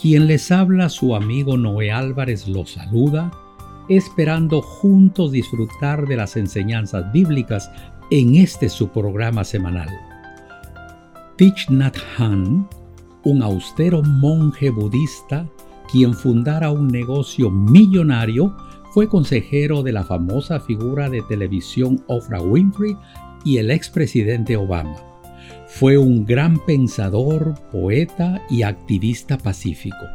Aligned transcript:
Quien 0.00 0.28
les 0.28 0.52
habla, 0.52 0.88
su 0.90 1.16
amigo 1.16 1.56
Noé 1.56 1.90
Álvarez, 1.90 2.46
los 2.46 2.70
saluda, 2.70 3.32
esperando 3.88 4.62
juntos 4.62 5.32
disfrutar 5.32 6.06
de 6.06 6.16
las 6.16 6.36
enseñanzas 6.36 7.10
bíblicas 7.12 7.68
en 8.12 8.36
este 8.36 8.68
su 8.68 8.88
programa 8.90 9.42
semanal. 9.42 9.88
Thich 11.36 11.68
Nhat 11.68 11.96
Hanh, 12.16 12.68
un 13.24 13.42
austero 13.42 14.00
monje 14.04 14.70
budista, 14.70 15.48
quien 15.90 16.14
fundara 16.14 16.70
un 16.70 16.86
negocio 16.86 17.50
millonario, 17.50 18.56
fue 18.92 19.08
consejero 19.08 19.82
de 19.82 19.92
la 19.92 20.04
famosa 20.04 20.60
figura 20.60 21.10
de 21.10 21.22
televisión 21.22 22.04
Oprah 22.06 22.40
Winfrey 22.40 22.96
y 23.44 23.58
el 23.58 23.72
expresidente 23.72 24.56
Obama. 24.56 25.07
Fue 25.68 25.98
un 25.98 26.24
gran 26.24 26.58
pensador, 26.64 27.54
poeta 27.70 28.42
y 28.48 28.62
activista 28.62 29.36
pacífico. 29.36 30.06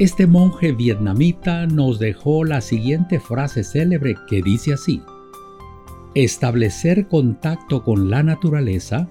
Este 0.00 0.26
monje 0.26 0.72
vietnamita 0.72 1.66
nos 1.66 1.98
dejó 2.00 2.44
la 2.44 2.60
siguiente 2.60 3.20
frase 3.20 3.62
célebre 3.62 4.16
que 4.28 4.42
dice 4.42 4.74
así, 4.74 5.00
Establecer 6.14 7.06
contacto 7.06 7.84
con 7.84 8.10
la 8.10 8.22
naturaleza 8.24 9.08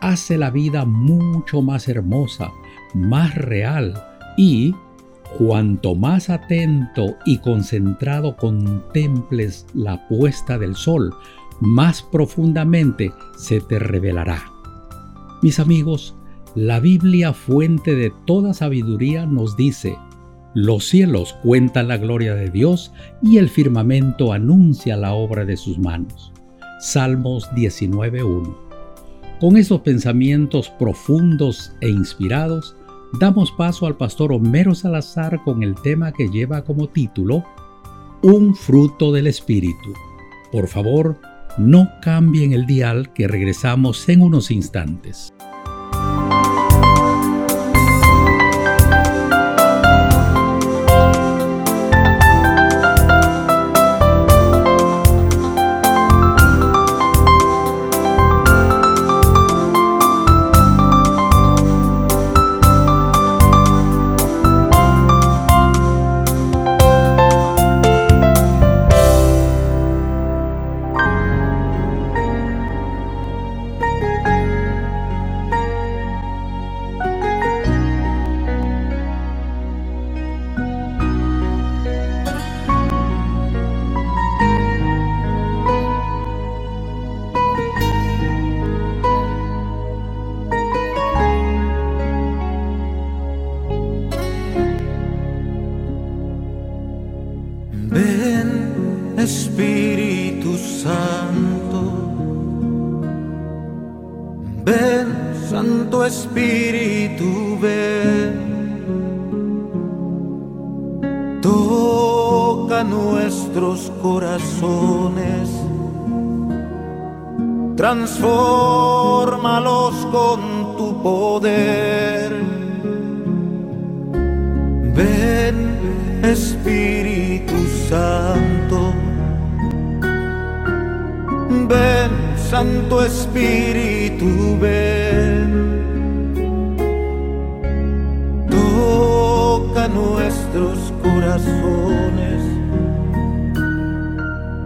hace 0.00 0.36
la 0.36 0.50
vida 0.50 0.84
mucho 0.84 1.62
más 1.62 1.88
hermosa, 1.88 2.52
más 2.94 3.34
real 3.34 3.94
y, 4.36 4.74
cuanto 5.38 5.94
más 5.94 6.28
atento 6.28 7.16
y 7.24 7.38
concentrado 7.38 8.36
contemples 8.36 9.66
la 9.72 10.06
puesta 10.08 10.58
del 10.58 10.76
sol, 10.76 11.14
más 11.60 12.02
profundamente 12.02 13.12
se 13.36 13.60
te 13.60 13.78
revelará. 13.78 14.53
Mis 15.44 15.60
amigos, 15.60 16.16
la 16.54 16.80
Biblia, 16.80 17.34
fuente 17.34 17.94
de 17.94 18.10
toda 18.24 18.54
sabiduría, 18.54 19.26
nos 19.26 19.58
dice, 19.58 19.98
los 20.54 20.86
cielos 20.86 21.36
cuentan 21.42 21.88
la 21.88 21.98
gloria 21.98 22.34
de 22.34 22.48
Dios 22.48 22.94
y 23.20 23.36
el 23.36 23.50
firmamento 23.50 24.32
anuncia 24.32 24.96
la 24.96 25.12
obra 25.12 25.44
de 25.44 25.58
sus 25.58 25.78
manos. 25.78 26.32
Salmos 26.80 27.50
19.1. 27.50 28.56
Con 29.38 29.58
esos 29.58 29.82
pensamientos 29.82 30.70
profundos 30.78 31.74
e 31.82 31.90
inspirados, 31.90 32.74
damos 33.20 33.52
paso 33.52 33.84
al 33.84 33.98
pastor 33.98 34.32
Homero 34.32 34.74
Salazar 34.74 35.42
con 35.44 35.62
el 35.62 35.74
tema 35.74 36.10
que 36.12 36.30
lleva 36.30 36.64
como 36.64 36.88
título 36.88 37.44
Un 38.22 38.56
fruto 38.56 39.12
del 39.12 39.26
Espíritu. 39.26 39.92
Por 40.50 40.68
favor, 40.68 41.18
no 41.58 41.90
cambien 42.00 42.52
el 42.52 42.66
dial 42.66 43.12
que 43.12 43.28
regresamos 43.28 44.08
en 44.08 44.22
unos 44.22 44.50
instantes. 44.50 45.32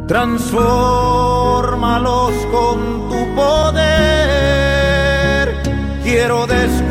Transfórmalos 0.09 2.33
con 2.51 3.09
tu 3.11 3.35
poder. 3.37 3.85
Quiero 6.03 6.47
descubrir 6.47 6.88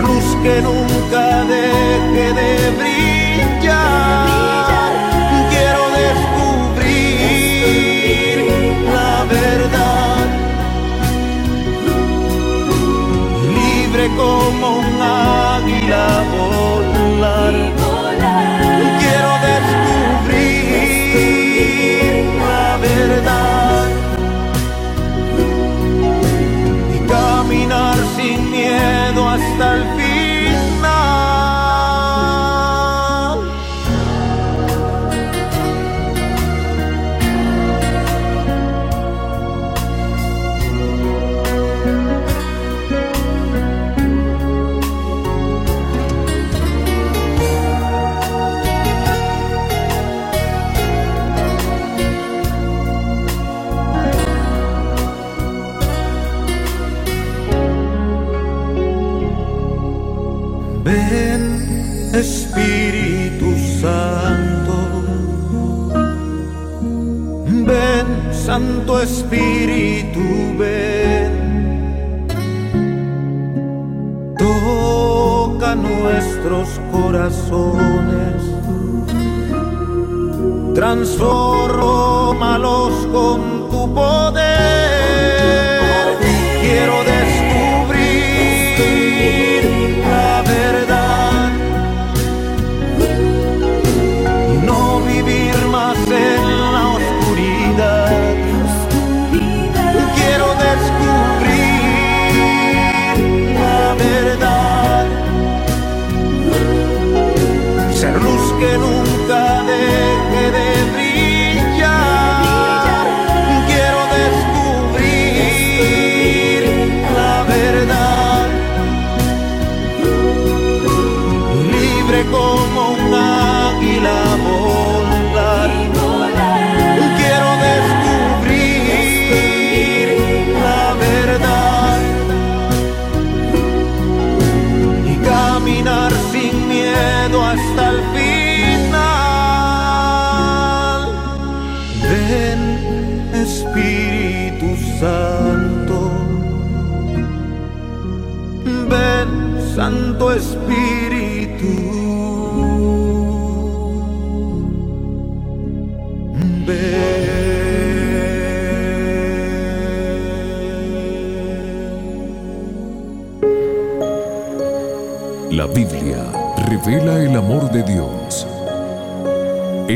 luz 0.00 0.36
que 0.42 0.60
nunca 0.62 1.44
deje 1.44 2.32
de 2.40 2.52
brillar. 2.78 4.26
Quiero 5.50 5.82
descubrir 6.02 6.96
la 8.94 9.24
verdad, 9.24 10.26
libre 13.56 14.04
como 14.16 14.66
un 14.78 15.02
águila 15.02 16.06
Santo 68.80 68.96
Espíritu, 69.02 70.56
ven. 70.56 72.26
Toca 74.38 75.74
nuestros 75.74 76.80
corazones, 76.90 78.42
transformalos 80.74 83.06
con 83.12 83.68
tu 83.70 83.94
poder. 83.94 85.39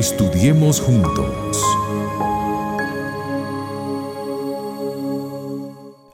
Estudiemos 0.05 0.83
juntos. 0.83 1.65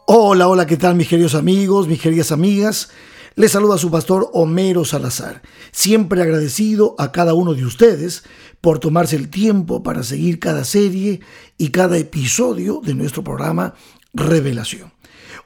Hola, 0.07 0.47
hola, 0.47 0.65
¿qué 0.65 0.77
tal 0.77 0.95
mis 0.95 1.09
queridos 1.09 1.35
amigos, 1.35 1.89
mis 1.89 2.01
queridas 2.01 2.31
amigas? 2.31 2.91
Les 3.35 3.51
saluda 3.51 3.79
su 3.79 3.91
pastor 3.91 4.31
Homero 4.33 4.85
Salazar, 4.85 5.43
siempre 5.73 6.23
agradecido 6.23 6.95
a 6.99 7.11
cada 7.11 7.35
uno 7.35 7.55
de 7.55 7.65
ustedes 7.65 8.23
por 8.61 8.79
tomarse 8.79 9.17
el 9.17 9.29
tiempo 9.29 9.83
para 9.83 10.05
seguir 10.05 10.39
cada 10.39 10.63
serie 10.63 11.19
y 11.59 11.71
cada 11.71 11.99
episodio 11.99 12.81
de 12.85 12.95
nuestro 12.95 13.25
programa 13.25 13.75
Revelación. 14.15 14.93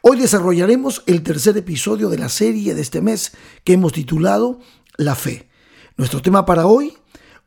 Hoy 0.02 0.19
desarrollaremos 0.19 1.02
el 1.06 1.23
tercer 1.23 1.56
episodio 1.56 2.11
de 2.11 2.19
la 2.19 2.29
serie 2.29 2.75
de 2.75 2.82
este 2.82 3.00
mes 3.00 3.32
que 3.64 3.73
hemos 3.73 3.94
titulado 3.94 4.61
La 4.99 5.14
fe. 5.14 5.49
Nuestro 5.96 6.20
tema 6.20 6.44
para 6.44 6.67
hoy, 6.67 6.94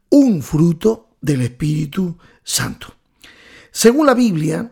un 0.09 0.41
fruto 0.41 1.09
del 1.21 1.41
Espíritu 1.41 2.17
Santo. 2.43 2.93
Según 3.71 4.05
la 4.05 4.13
Biblia, 4.13 4.71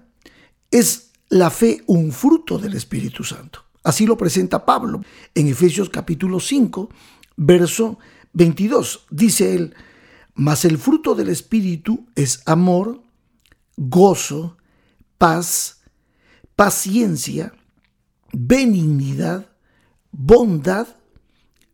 es 0.71 1.11
la 1.29 1.49
fe 1.49 1.83
un 1.87 2.11
fruto 2.11 2.57
del 2.57 2.73
Espíritu 2.73 3.23
Santo. 3.23 3.65
Así 3.83 4.05
lo 4.05 4.17
presenta 4.17 4.65
Pablo 4.65 5.01
en 5.35 5.47
Efesios 5.47 5.89
capítulo 5.89 6.39
5, 6.39 6.89
verso 7.37 7.99
22. 8.33 9.05
Dice 9.11 9.53
él, 9.53 9.75
mas 10.33 10.65
el 10.65 10.77
fruto 10.77 11.13
del 11.15 11.29
Espíritu 11.29 12.07
es 12.15 12.41
amor, 12.45 13.03
gozo, 13.77 14.57
paz, 15.17 15.81
paciencia, 16.55 17.53
benignidad, 18.33 19.49
bondad, 20.11 20.87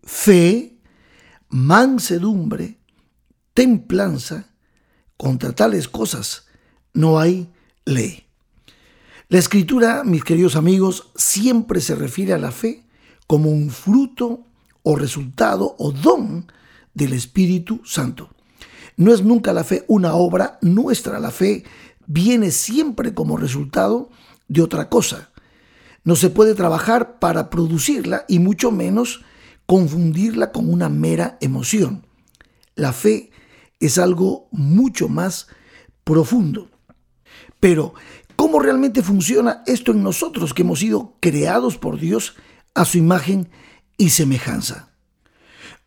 fe, 0.03 0.77
mansedumbre, 1.49 2.80
templanza. 3.53 4.47
Contra 5.17 5.53
tales 5.53 5.87
cosas 5.87 6.47
no 6.93 7.19
hay 7.19 7.49
ley. 7.85 8.25
La 9.29 9.37
escritura, 9.37 10.03
mis 10.03 10.23
queridos 10.23 10.55
amigos, 10.55 11.11
siempre 11.15 11.79
se 11.79 11.95
refiere 11.95 12.33
a 12.33 12.37
la 12.37 12.51
fe 12.51 12.85
como 13.27 13.49
un 13.49 13.69
fruto 13.69 14.45
o 14.83 14.95
resultado 14.95 15.75
o 15.77 15.91
don 15.91 16.51
del 16.93 17.13
Espíritu 17.13 17.81
Santo. 17.85 18.29
No 18.97 19.13
es 19.13 19.23
nunca 19.23 19.53
la 19.53 19.63
fe 19.63 19.85
una 19.87 20.15
obra 20.15 20.59
nuestra, 20.61 21.19
la 21.19 21.31
fe 21.31 21.63
viene 22.07 22.51
siempre 22.51 23.13
como 23.13 23.37
resultado 23.37 24.09
de 24.47 24.61
otra 24.61 24.89
cosa. 24.89 25.29
No 26.03 26.15
se 26.15 26.29
puede 26.29 26.55
trabajar 26.55 27.19
para 27.19 27.49
producirla 27.49 28.25
y 28.27 28.39
mucho 28.39 28.71
menos 28.71 29.21
confundirla 29.65 30.51
con 30.51 30.71
una 30.71 30.89
mera 30.89 31.37
emoción. 31.39 32.05
La 32.75 32.91
fe 32.91 33.30
es 33.81 33.97
algo 33.97 34.47
mucho 34.51 35.09
más 35.09 35.47
profundo. 36.03 36.69
Pero, 37.59 37.93
¿cómo 38.35 38.59
realmente 38.59 39.03
funciona 39.03 39.63
esto 39.65 39.91
en 39.91 40.03
nosotros 40.03 40.53
que 40.53 40.61
hemos 40.61 40.79
sido 40.79 41.15
creados 41.19 41.77
por 41.77 41.99
Dios 41.99 42.35
a 42.73 42.85
su 42.85 42.97
imagen 42.97 43.49
y 43.97 44.11
semejanza? 44.11 44.89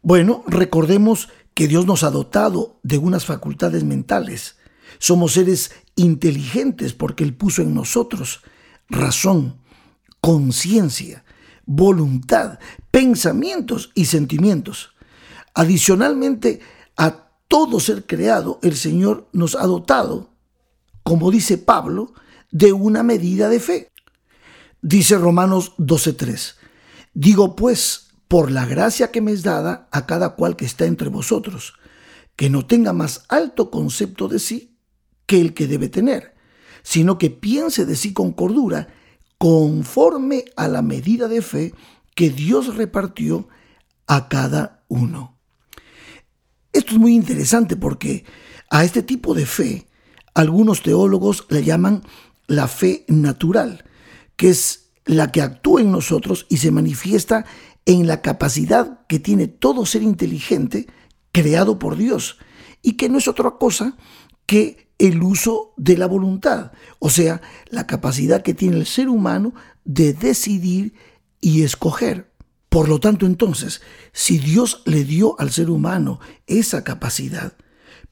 Bueno, 0.03 0.45
recordemos 0.47 1.31
que 1.55 1.69
Dios 1.69 1.87
nos 1.87 2.03
ha 2.03 2.11
dotado 2.11 2.79
de 2.83 2.99
unas 2.99 3.25
facultades 3.25 3.85
mentales. 3.85 4.57
Somos 4.99 5.33
seres 5.33 5.73
inteligentes 5.97 6.93
porque 6.93 7.25
Él 7.25 7.35
puso 7.35 7.63
en 7.63 7.75
nosotros 7.75 8.43
razón, 8.89 9.57
conciencia, 10.21 11.25
voluntad, 11.65 12.59
pensamientos 12.91 13.91
y 13.95 14.07
sentimientos. 14.07 14.95
Adicionalmente 15.55 16.61
a 16.97 17.24
todo 17.55 17.79
ser 17.79 18.05
creado, 18.05 18.59
el 18.63 18.75
Señor 18.75 19.29
nos 19.33 19.55
ha 19.55 19.65
dotado, 19.69 20.29
como 21.05 21.31
dice 21.31 21.57
Pablo, 21.57 22.13
de 22.51 22.73
una 22.73 23.05
medida 23.05 23.49
de 23.49 23.61
fe. 23.61 23.93
Dice 24.83 25.17
Romanos 25.17 25.75
12:3, 25.79 26.57
digo 27.15 27.55
pues, 27.55 28.09
por 28.27 28.51
la 28.51 28.67
gracia 28.67 29.13
que 29.13 29.21
me 29.21 29.31
es 29.31 29.45
dada 29.45 29.89
a 29.93 30.05
cada 30.05 30.31
cual 30.31 30.57
que 30.57 30.65
está 30.65 30.87
entre 30.87 31.11
vosotros, 31.11 31.75
que 32.35 32.51
no 32.51 32.67
tenga 32.67 32.93
más 32.93 33.23
alto 33.29 33.71
concepto 33.71 34.27
de 34.27 34.41
sí 34.41 34.77
que 35.25 35.41
el 35.41 35.55
que 35.55 35.69
debe 35.69 35.89
tener, 35.89 36.35
sino 36.83 37.19
que 37.19 37.31
piense 37.31 37.87
de 37.87 37.95
sí 37.95 38.13
con 38.13 38.33
cordura, 38.33 38.89
conforme 39.39 40.45
a 40.57 40.67
la 40.67 40.83
medida 40.83 41.29
de 41.29 41.41
fe 41.41 41.73
que 42.17 42.31
Dios 42.31 42.75
repartió 42.75 43.47
a 44.09 44.29
cada 44.29 44.83
uno. 44.89 45.34
Esto 46.75 46.95
es 46.95 46.99
muy 46.99 47.15
interesante 47.15 47.77
porque 47.77 48.25
a 48.69 48.85
este 48.85 49.03
tipo 49.05 49.33
de 49.33 49.47
fe 49.47 49.87
algunos 50.35 50.83
teólogos 50.83 51.47
le 51.49 51.63
llaman 51.63 52.03
la 52.49 52.67
fe 52.67 53.05
natural, 53.07 53.85
que 54.37 54.51
es 54.51 54.91
la 55.07 55.31
que 55.31 55.41
actúa 55.41 55.81
en 55.81 55.93
nosotros 55.93 56.47
y 56.51 56.57
se 56.57 56.73
manifiesta 56.73 57.47
en 57.87 58.09
la 58.09 58.23
capacidad 58.23 59.07
que 59.07 59.21
tiene 59.21 59.47
todo 59.47 59.87
ser 59.87 60.03
inteligente 60.03 60.89
creado 61.31 61.79
por 61.79 61.97
Dios 61.97 62.39
y 62.83 62.95
que 62.95 63.09
no 63.09 63.19
es 63.19 63.29
otra 63.29 63.53
cosa 63.53 63.97
que 64.45 64.89
el 64.99 65.23
uso 65.23 65.75
de 65.77 65.97
la 65.97 66.07
voluntad, 66.07 66.73
o 66.99 67.09
sea, 67.09 67.41
la 67.69 67.87
capacidad 67.87 68.43
que 68.43 68.55
tiene 68.55 68.77
el 68.79 68.87
ser 68.87 69.09
humano 69.09 69.55
de 69.85 70.13
decidir 70.13 70.95
y 71.41 71.63
escoger. 71.63 72.34
Por 72.75 72.89
lo 72.89 72.99
tanto, 72.99 73.25
entonces, 73.25 73.83
si 74.13 74.39
Dios 74.39 74.83
le 74.85 75.05
dio 75.05 75.39
al 75.39 75.53
ser 75.53 75.71
humano 75.71 76.19
esa 76.49 76.83
capacidad, 76.83 77.53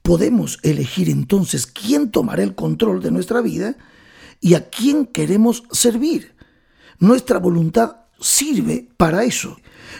podemos 0.02 0.60
elegir 0.62 1.10
entonces 1.10 1.66
quién 1.66 2.12
tomará 2.12 2.44
el 2.44 2.54
control 2.54 3.02
de 3.02 3.10
nuestra 3.10 3.40
vida 3.40 3.76
y 4.38 4.54
a 4.54 4.70
quién 4.70 5.06
queremos 5.06 5.64
servir. 5.72 6.36
Nuestra 7.00 7.40
voluntad 7.40 8.02
sirve 8.20 8.88
para 8.96 9.24
eso. 9.24 9.56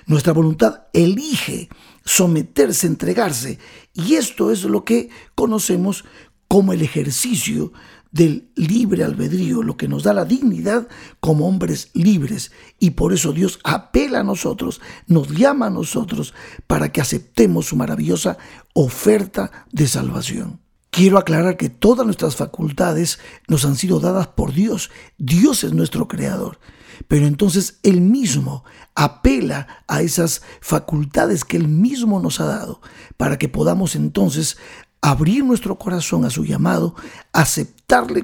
Nuestra 0.07 0.33
voluntad 0.33 0.83
elige 0.92 1.69
someterse, 2.04 2.87
entregarse. 2.87 3.59
Y 3.95 4.14
esto 4.14 4.52
es 4.52 4.62
lo 4.62 4.85
que 4.85 5.09
conocemos 5.35 6.04
como 6.47 6.73
el 6.73 6.83
ejercicio 6.83 7.73
del 8.12 8.50
libre 8.54 9.02
albedrío, 9.02 9.62
lo 9.62 9.76
que 9.76 9.88
nos 9.88 10.04
da 10.04 10.12
la 10.12 10.25
dignidad 10.25 10.87
como 11.19 11.49
hombres 11.49 11.90
libres. 11.95 12.52
Y 12.78 12.90
por 12.90 13.12
eso 13.12 13.33
Dios 13.33 13.59
apela 13.64 14.21
a 14.21 14.25
nosotros, 14.25 14.81
nos 15.07 15.28
llama 15.28 15.66
a 15.66 15.71
nosotros 15.71 16.35
para 16.66 16.92
que 16.92 17.00
aceptemos 17.00 17.66
su 17.66 17.76
maravillosa 17.76 18.38
oferta 18.75 19.66
de 19.73 19.88
salvación. 19.88 20.61
Quiero 20.90 21.16
aclarar 21.16 21.57
que 21.57 21.71
todas 21.71 22.04
nuestras 22.04 22.37
facultades 22.37 23.19
nos 23.49 23.64
han 23.64 23.76
sido 23.76 23.99
dadas 23.99 24.26
por 24.28 24.52
Dios. 24.52 24.90
Dios 25.16 25.64
es 25.64 25.73
nuestro 25.73 26.07
creador. 26.07 26.61
Pero 27.09 27.26
entonces 27.26 27.78
Él 27.83 28.02
mismo 28.02 28.64
apela 28.95 29.85
a 29.88 30.02
esas 30.02 30.42
facultades 30.61 31.45
que 31.45 31.57
Él 31.57 31.66
mismo 31.66 32.21
nos 32.21 32.40
ha 32.40 32.45
dado 32.45 32.83
para 33.16 33.38
que 33.38 33.49
podamos 33.49 33.97
entonces 33.97 34.59
abrir 35.00 35.45
nuestro 35.45 35.78
corazón 35.78 36.25
a 36.25 36.31
su 36.31 36.45
llamado, 36.45 36.95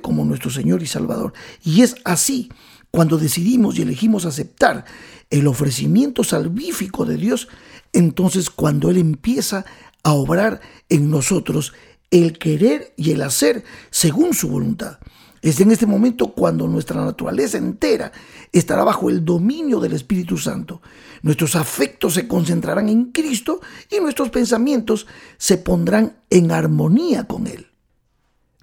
como 0.00 0.24
nuestro 0.24 0.50
Señor 0.50 0.82
y 0.82 0.86
Salvador. 0.86 1.34
Y 1.62 1.82
es 1.82 1.96
así 2.04 2.48
cuando 2.90 3.18
decidimos 3.18 3.78
y 3.78 3.82
elegimos 3.82 4.24
aceptar 4.24 4.86
el 5.28 5.46
ofrecimiento 5.46 6.24
salvífico 6.24 7.04
de 7.04 7.18
Dios, 7.18 7.48
entonces 7.92 8.48
cuando 8.48 8.88
Él 8.90 8.96
empieza 8.96 9.66
a 10.02 10.12
obrar 10.12 10.60
en 10.88 11.10
nosotros 11.10 11.74
el 12.10 12.38
querer 12.38 12.94
y 12.96 13.10
el 13.10 13.20
hacer 13.20 13.62
según 13.90 14.32
su 14.32 14.48
voluntad. 14.48 14.98
Es 15.42 15.60
en 15.60 15.70
este 15.70 15.86
momento 15.86 16.32
cuando 16.32 16.66
nuestra 16.66 17.04
naturaleza 17.04 17.58
entera 17.58 18.10
estará 18.50 18.84
bajo 18.84 19.10
el 19.10 19.22
dominio 19.22 19.80
del 19.80 19.92
Espíritu 19.92 20.38
Santo. 20.38 20.80
Nuestros 21.20 21.54
afectos 21.54 22.14
se 22.14 22.26
concentrarán 22.26 22.88
en 22.88 23.12
Cristo 23.12 23.60
y 23.90 24.00
nuestros 24.00 24.30
pensamientos 24.30 25.06
se 25.36 25.58
pondrán 25.58 26.16
en 26.30 26.50
armonía 26.52 27.24
con 27.24 27.46
Él. 27.46 27.67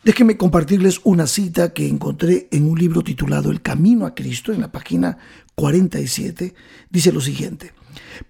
Déjenme 0.05 0.37
compartirles 0.37 1.01
una 1.03 1.25
cita 1.25 1.73
que 1.73 1.87
encontré 1.87 2.47
en 2.51 2.69
un 2.69 2.77
libro 2.77 3.01
titulado 3.01 3.49
El 3.49 3.63
Camino 3.63 4.05
a 4.05 4.13
Cristo, 4.13 4.53
en 4.53 4.61
la 4.61 4.71
página 4.71 5.17
47. 5.55 6.53
Dice 6.91 7.11
lo 7.11 7.19
siguiente, 7.19 7.73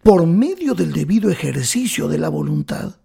por 0.02 0.26
medio 0.26 0.74
del 0.74 0.94
debido 0.94 1.30
ejercicio 1.30 2.08
de 2.08 2.18
la 2.18 2.30
voluntad, 2.30 2.96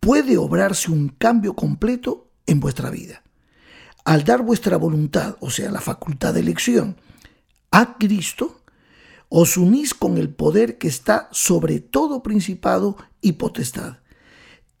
puede 0.00 0.38
obrarse 0.38 0.90
un 0.90 1.10
cambio 1.10 1.54
completo 1.54 2.30
en 2.46 2.58
vuestra 2.58 2.88
vida 2.88 3.22
al 4.04 4.24
dar 4.24 4.42
vuestra 4.42 4.78
voluntad, 4.78 5.36
o 5.40 5.50
sea, 5.50 5.70
la 5.70 5.80
facultad 5.80 6.34
de 6.34 6.40
elección, 6.40 6.96
a 7.70 7.98
Cristo, 7.98 8.62
os 9.28 9.56
unís 9.56 9.94
con 9.94 10.18
el 10.18 10.30
poder 10.30 10.78
que 10.78 10.88
está 10.88 11.28
sobre 11.32 11.80
todo 11.80 12.22
principado 12.22 12.96
y 13.20 13.32
potestad. 13.32 13.98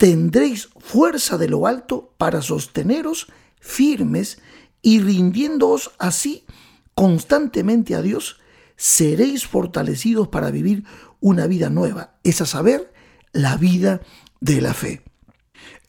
Tendréis 0.00 0.70
fuerza 0.78 1.36
de 1.36 1.46
lo 1.46 1.66
alto 1.66 2.14
para 2.16 2.40
sosteneros 2.40 3.26
firmes 3.60 4.38
y 4.80 5.00
rindiéndoos 5.00 5.90
así 5.98 6.46
constantemente 6.94 7.94
a 7.94 8.00
Dios, 8.00 8.40
seréis 8.76 9.46
fortalecidos 9.46 10.28
para 10.28 10.50
vivir 10.50 10.84
una 11.20 11.46
vida 11.46 11.68
nueva, 11.68 12.18
es 12.24 12.40
a 12.40 12.46
saber, 12.46 12.94
la 13.34 13.58
vida 13.58 14.00
de 14.40 14.62
la 14.62 14.72
fe. 14.72 15.02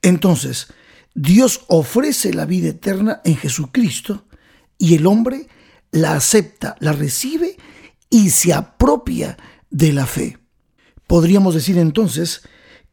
Entonces, 0.02 0.74
Dios 1.16 1.62
ofrece 1.70 2.34
la 2.34 2.46
vida 2.46 2.68
eterna 2.68 3.22
en 3.24 3.38
Jesucristo 3.38 4.26
y 4.78 4.96
el 4.96 5.08
hombre 5.08 5.48
la 5.92 6.16
acepta, 6.16 6.76
la 6.82 6.92
recibe 6.92 7.56
y 8.10 8.32
se 8.32 8.54
apropia 8.54 9.38
de 9.70 9.94
la 9.94 10.06
fe. 10.06 10.38
Podríamos 11.08 11.56
decir 11.56 11.78
entonces 11.78 12.42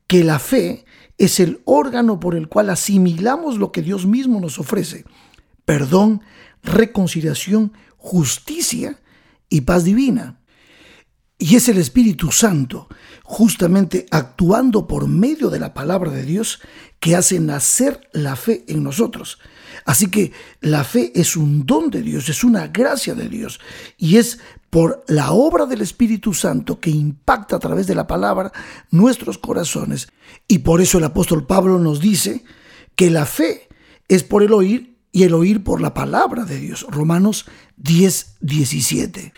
que 0.07 0.23
la 0.23 0.39
fe 0.39 0.85
es 1.19 1.41
el 1.41 1.61
órgano 1.65 2.21
por 2.21 2.35
el 2.37 2.49
cual 2.49 2.71
asimilamos 2.71 3.59
lo 3.59 3.73
que 3.73 3.83
Dios 3.83 4.07
mismo 4.07 4.41
nos 4.41 4.59
ofrece. 4.59 5.05
Perdón, 5.65 6.23
reconciliación, 6.63 7.73
justicia 7.97 9.01
y 9.49 9.63
paz 9.63 9.85
divina. 9.85 10.41
Y 11.41 11.55
es 11.55 11.69
el 11.69 11.79
Espíritu 11.79 12.33
Santo, 12.33 12.89
justamente 13.23 14.07
actuando 14.11 14.89
por 14.89 15.07
medio 15.07 15.51
de 15.51 15.61
la 15.61 15.73
palabra 15.73 16.11
de 16.11 16.25
Dios, 16.25 16.61
que 16.99 17.15
hace 17.15 17.39
nacer 17.39 18.09
la 18.13 18.35
fe 18.35 18.65
en 18.67 18.83
nosotros. 18.83 19.39
Así 19.85 20.11
que 20.11 20.33
la 20.61 20.83
fe 20.83 21.13
es 21.15 21.37
un 21.37 21.65
don 21.65 21.91
de 21.91 22.03
Dios, 22.03 22.29
es 22.29 22.43
una 22.43 22.67
gracia 22.69 23.15
de 23.15 23.29
Dios. 23.29 23.61
Y 23.97 24.17
es 24.17 24.41
por 24.71 25.05
la 25.09 25.33
obra 25.33 25.67
del 25.67 25.81
Espíritu 25.81 26.35
Santo 26.35 26.79
que 26.79 26.91
impacta 26.91 27.57
a 27.57 27.59
través 27.59 27.87
de 27.87 27.95
la 27.95 28.07
palabra 28.07 28.53
nuestros 28.91 29.39
corazones. 29.39 30.09
Y 30.47 30.59
por 30.59 30.81
eso 30.81 30.99
el 30.99 31.05
apóstol 31.05 31.47
Pablo 31.47 31.79
nos 31.79 32.01
dice 32.01 32.45
que 32.95 33.11
la 33.11 33.27
fe 33.27 33.69
es 34.09 34.25
por 34.25 34.43
el 34.43 34.53
oír 34.53 34.97
y 35.13 35.23
el 35.25 35.35
oír 35.35 35.65
por 35.65 35.81
la 35.81 35.95
palabra 35.95 36.45
de 36.45 36.59
Dios. 36.59 36.87
Romanos 36.91 37.47
10, 37.77 38.37
17. 38.41 39.33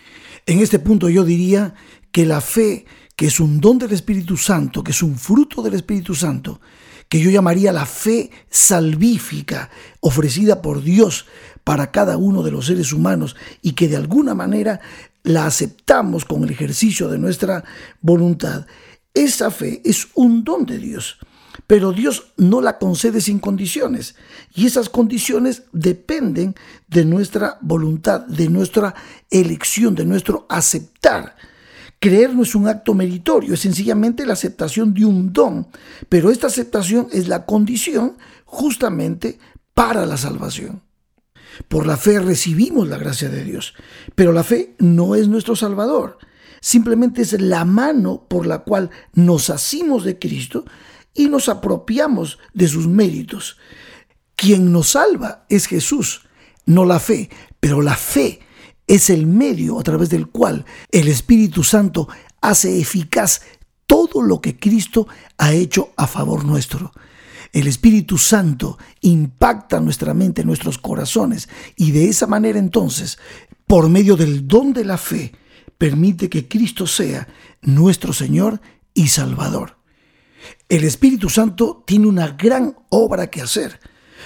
En 0.45 0.59
este 0.59 0.79
punto 0.79 1.09
yo 1.09 1.23
diría 1.23 1.75
que 2.11 2.25
la 2.25 2.41
fe, 2.41 2.85
que 3.15 3.27
es 3.27 3.39
un 3.39 3.61
don 3.61 3.77
del 3.77 3.93
Espíritu 3.93 4.35
Santo, 4.35 4.83
que 4.83 4.91
es 4.91 5.01
un 5.01 5.17
fruto 5.17 5.61
del 5.61 5.75
Espíritu 5.75 6.13
Santo, 6.13 6.59
que 7.07 7.19
yo 7.19 7.29
llamaría 7.29 7.73
la 7.73 7.85
fe 7.85 8.31
salvífica 8.49 9.69
ofrecida 9.99 10.61
por 10.61 10.81
Dios 10.81 11.25
para 11.63 11.91
cada 11.91 12.17
uno 12.17 12.41
de 12.41 12.51
los 12.51 12.67
seres 12.67 12.93
humanos 12.93 13.35
y 13.61 13.73
que 13.73 13.87
de 13.87 13.97
alguna 13.97 14.33
manera 14.33 14.79
la 15.23 15.45
aceptamos 15.45 16.25
con 16.25 16.43
el 16.43 16.51
ejercicio 16.51 17.07
de 17.07 17.17
nuestra 17.17 17.63
voluntad. 18.01 18.65
Esa 19.13 19.51
fe 19.51 19.81
es 19.83 20.07
un 20.15 20.43
don 20.43 20.65
de 20.65 20.77
Dios, 20.77 21.17
pero 21.67 21.91
Dios 21.91 22.33
no 22.37 22.61
la 22.61 22.77
concede 22.77 23.21
sin 23.21 23.39
condiciones 23.39 24.15
y 24.55 24.65
esas 24.65 24.89
condiciones 24.89 25.63
dependen 25.73 26.55
de 26.87 27.05
nuestra 27.05 27.57
voluntad, 27.61 28.21
de 28.21 28.49
nuestra 28.49 28.95
elección, 29.29 29.95
de 29.95 30.05
nuestro 30.05 30.45
aceptar. 30.49 31.35
Creer 31.99 32.33
no 32.33 32.41
es 32.41 32.55
un 32.55 32.67
acto 32.67 32.95
meritorio, 32.95 33.53
es 33.53 33.59
sencillamente 33.59 34.25
la 34.25 34.33
aceptación 34.33 34.93
de 34.93 35.05
un 35.05 35.31
don, 35.31 35.67
pero 36.09 36.31
esta 36.31 36.47
aceptación 36.47 37.07
es 37.11 37.27
la 37.27 37.45
condición 37.45 38.17
justamente 38.45 39.37
para 39.73 40.05
la 40.05 40.17
salvación. 40.17 40.81
Por 41.67 41.87
la 41.87 41.97
fe 41.97 42.19
recibimos 42.19 42.87
la 42.87 42.97
gracia 42.97 43.29
de 43.29 43.43
Dios, 43.43 43.73
pero 44.15 44.31
la 44.31 44.43
fe 44.43 44.75
no 44.79 45.15
es 45.15 45.27
nuestro 45.27 45.55
Salvador, 45.55 46.17
simplemente 46.59 47.21
es 47.21 47.39
la 47.39 47.65
mano 47.65 48.25
por 48.27 48.45
la 48.45 48.59
cual 48.59 48.89
nos 49.13 49.49
asimos 49.49 50.03
de 50.03 50.19
Cristo 50.19 50.65
y 51.13 51.27
nos 51.27 51.49
apropiamos 51.49 52.39
de 52.53 52.67
sus 52.67 52.87
méritos. 52.87 53.57
Quien 54.35 54.71
nos 54.71 54.89
salva 54.89 55.45
es 55.49 55.67
Jesús, 55.67 56.23
no 56.65 56.85
la 56.85 56.99
fe, 56.99 57.29
pero 57.59 57.81
la 57.81 57.95
fe 57.95 58.39
es 58.87 59.09
el 59.09 59.25
medio 59.25 59.79
a 59.79 59.83
través 59.83 60.09
del 60.09 60.27
cual 60.27 60.65
el 60.91 61.07
Espíritu 61.07 61.63
Santo 61.63 62.07
hace 62.41 62.79
eficaz 62.79 63.41
todo 63.85 64.21
lo 64.21 64.41
que 64.41 64.57
Cristo 64.57 65.07
ha 65.37 65.53
hecho 65.53 65.91
a 65.97 66.07
favor 66.07 66.45
nuestro. 66.45 66.91
El 67.51 67.67
Espíritu 67.67 68.17
Santo 68.17 68.77
impacta 69.01 69.79
nuestra 69.79 70.13
mente, 70.13 70.43
nuestros 70.45 70.77
corazones 70.77 71.49
y 71.75 71.91
de 71.91 72.07
esa 72.07 72.27
manera 72.27 72.59
entonces, 72.59 73.17
por 73.67 73.89
medio 73.89 74.15
del 74.15 74.47
don 74.47 74.73
de 74.73 74.85
la 74.85 74.97
fe, 74.97 75.33
permite 75.77 76.29
que 76.29 76.47
Cristo 76.47 76.87
sea 76.87 77.27
nuestro 77.61 78.13
Señor 78.13 78.61
y 78.93 79.07
Salvador. 79.07 79.77
El 80.69 80.83
Espíritu 80.83 81.29
Santo 81.29 81.83
tiene 81.85 82.07
una 82.07 82.29
gran 82.29 82.75
obra 82.89 83.27
que 83.29 83.41
hacer 83.41 83.79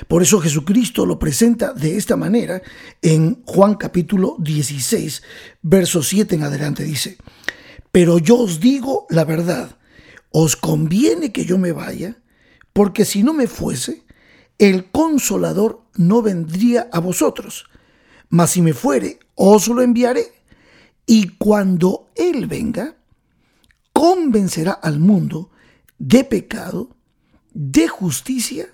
por 0.08 0.22
eso 0.22 0.40
Jesucristo 0.40 1.06
lo 1.06 1.18
presenta 1.18 1.74
de 1.74 1.98
esta 1.98 2.16
manera 2.16 2.62
en 3.02 3.42
Juan 3.46 3.76
capítulo 3.76 4.36
16, 4.40 5.24
verso 5.62 6.04
7 6.04 6.36
en 6.36 6.44
adelante. 6.44 6.84
Dice, 6.84 7.18
pero 7.92 8.18
yo 8.18 8.38
os 8.38 8.60
digo 8.60 9.06
la 9.10 9.24
verdad, 9.24 9.78
os 10.32 10.56
conviene 10.56 11.32
que 11.32 11.46
yo 11.46 11.58
me 11.58 11.72
vaya, 11.72 12.18
porque 12.76 13.06
si 13.06 13.24
no 13.24 13.34
me 13.34 13.48
fuese, 13.48 14.04
el 14.58 14.92
consolador 14.92 15.86
no 15.96 16.22
vendría 16.22 16.90
a 16.92 17.00
vosotros, 17.00 17.68
mas 18.28 18.50
si 18.52 18.62
me 18.62 18.74
fuere, 18.74 19.18
os 19.34 19.70
lo 19.70 19.82
enviaré. 19.82 20.34
Y 21.06 21.38
cuando 21.38 22.12
Él 22.16 22.48
venga, 22.48 22.98
convencerá 23.94 24.74
al 24.74 25.00
mundo 25.00 25.52
de 26.00 26.26
pecado, 26.26 26.98
de 27.54 27.88
justicia 27.88 28.68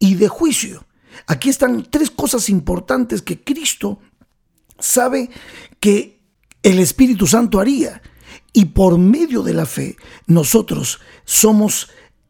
y 0.00 0.16
de 0.16 0.26
juicio. 0.26 0.84
Aquí 1.28 1.48
están 1.48 1.86
tres 1.88 2.10
cosas 2.10 2.48
importantes 2.48 3.22
que 3.22 3.44
Cristo 3.44 4.00
sabe 4.80 5.30
que 5.78 6.24
el 6.64 6.80
Espíritu 6.80 7.28
Santo 7.28 7.60
haría. 7.60 8.02
Y 8.52 8.64
por 8.64 8.98
medio 8.98 9.44
de 9.44 9.54
la 9.54 9.64
fe 9.64 9.96
nosotros 10.26 10.98
somos 11.24 11.88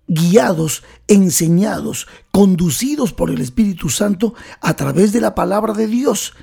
guiados, 0.09 0.83
enseñados, 1.07 2.09
conducidos 2.33 3.13
por 3.13 3.31
el 3.31 3.41
Espíritu 3.41 3.91
Santo 3.91 4.35
a 4.61 4.75
través 4.75 5.13
de 5.13 5.21
la 5.21 5.35
palabra 5.35 5.75
de 5.75 5.87
Dios 5.87 6.35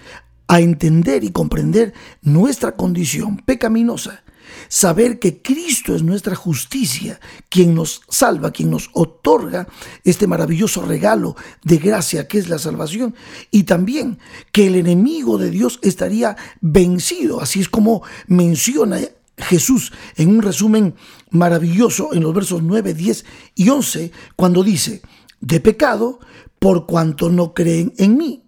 a 0.48 0.62
entender 0.62 1.24
y 1.24 1.32
comprender 1.32 1.94
nuestra 2.22 2.76
condición 2.76 3.38
pecaminosa. 3.38 4.24
Saber 4.68 5.18
que 5.18 5.42
Cristo 5.42 5.96
es 5.96 6.04
nuestra 6.04 6.36
justicia, 6.36 7.20
quien 7.50 7.74
nos 7.74 8.02
salva, 8.10 8.52
quien 8.52 8.70
nos 8.70 8.92
otorga 8.94 9.68
este 10.04 10.28
maravilloso 10.28 10.84
regalo 10.84 11.36
de 11.64 11.78
gracia 11.78 12.28
que 12.28 12.38
es 12.38 12.48
la 12.48 12.60
salvación, 12.60 13.16
y 13.50 13.64
también 13.64 14.20
que 14.52 14.68
el 14.68 14.76
enemigo 14.76 15.40
de 15.40 15.50
Dios 15.50 15.80
estaría 15.82 16.38
vencido, 16.62 17.42
así 17.42 17.60
es 17.60 17.70
como 17.70 18.04
menciona 18.28 19.00
Jesús 19.38 19.92
en 20.16 20.30
un 20.30 20.42
resumen 20.42 20.96
maravilloso 21.36 22.14
en 22.14 22.24
los 22.24 22.34
versos 22.34 22.64
9, 22.64 22.94
10 22.94 23.26
y 23.56 23.70
11, 23.70 24.12
cuando 24.36 24.64
dice, 24.64 25.02
de 25.40 25.60
pecado 25.60 26.20
por 26.60 26.86
cuanto 26.86 27.30
no 27.30 27.54
creen 27.54 27.94
en 27.98 28.18
mí, 28.18 28.44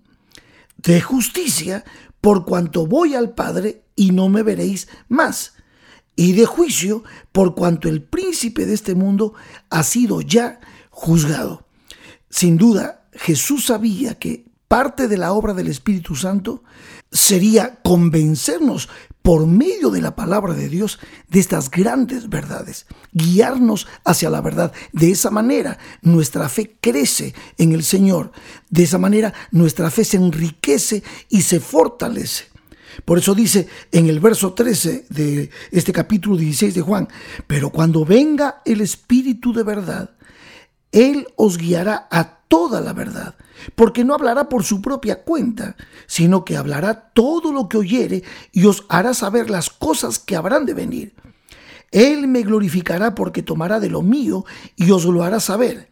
de 0.78 1.02
justicia 1.02 1.84
por 2.22 2.46
cuanto 2.46 2.88
voy 2.88 3.16
al 3.16 3.34
Padre 3.34 3.84
y 3.96 4.12
no 4.12 4.30
me 4.30 4.44
veréis 4.44 4.88
más, 5.08 5.54
y 6.16 6.34
de 6.34 6.46
juicio 6.46 7.04
por 7.32 7.54
cuanto 7.56 7.90
el 7.90 8.02
príncipe 8.02 8.66
de 8.66 8.74
este 8.74 8.96
mundo 8.96 9.34
ha 9.70 9.84
sido 9.84 10.22
ya 10.22 10.60
juzgado. 10.90 11.68
Sin 12.30 12.58
duda, 12.58 13.08
Jesús 13.14 13.66
sabía 13.66 14.16
que 14.16 14.46
parte 14.68 15.08
de 15.08 15.18
la 15.18 15.34
obra 15.34 15.54
del 15.54 15.68
Espíritu 15.68 16.16
Santo 16.16 16.64
sería 17.12 17.80
convencernos 17.84 18.90
por 19.28 19.46
medio 19.46 19.90
de 19.90 20.00
la 20.00 20.16
palabra 20.16 20.54
de 20.54 20.70
Dios 20.70 21.00
de 21.28 21.42
estas 21.42 21.70
grandes 21.70 22.30
verdades, 22.30 22.86
guiarnos 23.12 23.86
hacia 24.06 24.30
la 24.30 24.40
verdad. 24.40 24.72
De 24.94 25.12
esa 25.12 25.30
manera 25.32 25.78
nuestra 26.02 26.48
fe 26.48 26.78
crece 26.80 27.34
en 27.58 27.74
el 27.74 27.84
Señor, 27.84 28.32
de 28.70 28.84
esa 28.84 28.98
manera 28.98 29.34
nuestra 29.52 29.92
fe 29.92 30.06
se 30.06 30.16
enriquece 30.16 31.04
y 31.28 31.42
se 31.42 31.60
fortalece. 31.60 32.46
Por 33.04 33.18
eso 33.18 33.36
dice 33.36 33.68
en 33.92 34.08
el 34.08 34.22
verso 34.22 34.54
13 34.54 35.08
de 35.10 35.50
este 35.72 35.92
capítulo 35.92 36.38
16 36.38 36.76
de 36.76 36.82
Juan, 36.82 37.10
pero 37.48 37.70
cuando 37.70 38.06
venga 38.06 38.62
el 38.64 38.80
Espíritu 38.80 39.52
de 39.52 39.64
verdad, 39.64 40.12
Él 40.94 41.28
os 41.36 41.58
guiará 41.58 42.08
a 42.10 42.37
toda 42.48 42.82
la 42.82 42.94
verdad, 42.94 43.36
porque 43.76 44.04
no 44.04 44.14
hablará 44.14 44.50
por 44.50 44.64
su 44.64 44.82
propia 44.82 45.24
cuenta, 45.24 45.76
sino 46.06 46.46
que 46.46 46.58
hablará 46.58 47.12
todo 47.14 47.52
lo 47.52 47.68
que 47.70 47.78
oyere 47.78 48.24
y 48.52 48.66
os 48.66 48.86
hará 48.90 49.14
saber 49.14 49.50
las 49.50 49.70
cosas 49.70 50.20
que 50.20 50.36
habrán 50.36 50.66
de 50.66 50.74
venir. 50.74 51.16
Él 51.92 52.28
me 52.28 52.44
glorificará 52.44 53.16
porque 53.16 53.44
tomará 53.44 53.80
de 53.80 53.90
lo 53.90 54.02
mío 54.02 54.46
y 54.76 54.92
os 54.92 55.06
lo 55.06 55.24
hará 55.24 55.40
saber. 55.40 55.90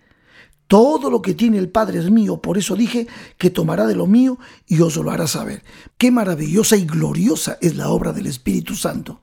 Todo 0.68 1.12
lo 1.12 1.22
que 1.22 1.36
tiene 1.36 1.60
el 1.60 1.70
Padre 1.70 2.00
es 2.00 2.10
mío, 2.10 2.38
por 2.42 2.58
eso 2.58 2.76
dije 2.76 3.08
que 3.38 3.52
tomará 3.52 3.86
de 3.86 3.96
lo 3.96 4.08
mío 4.08 4.40
y 4.66 4.82
os 4.82 4.96
lo 4.96 5.12
hará 5.12 5.28
saber. 5.28 5.64
Qué 5.98 6.10
maravillosa 6.10 6.76
y 6.76 6.86
gloriosa 6.86 7.58
es 7.62 7.76
la 7.76 7.90
obra 7.90 8.14
del 8.14 8.26
Espíritu 8.26 8.76
Santo, 8.76 9.22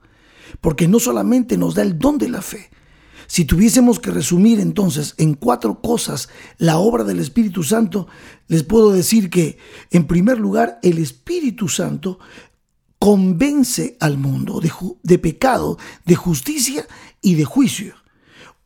porque 0.60 0.86
no 0.86 1.00
solamente 1.00 1.56
nos 1.56 1.74
da 1.74 1.82
el 1.82 1.98
don 1.98 2.16
de 2.18 2.28
la 2.28 2.42
fe, 2.42 2.70
si 3.32 3.46
tuviésemos 3.46 3.98
que 3.98 4.10
resumir 4.10 4.60
entonces 4.60 5.14
en 5.16 5.32
cuatro 5.32 5.80
cosas 5.80 6.28
la 6.58 6.76
obra 6.76 7.02
del 7.02 7.18
Espíritu 7.18 7.62
Santo, 7.62 8.06
les 8.46 8.62
puedo 8.62 8.92
decir 8.92 9.30
que, 9.30 9.56
en 9.90 10.06
primer 10.06 10.38
lugar, 10.38 10.78
el 10.82 10.98
Espíritu 10.98 11.66
Santo 11.66 12.18
convence 12.98 13.96
al 14.00 14.18
mundo 14.18 14.60
de, 15.02 15.18
pecado, 15.18 15.78
de 16.04 16.14
justicia 16.14 16.86
y 17.22 17.36
de 17.36 17.46
juicio. 17.46 17.94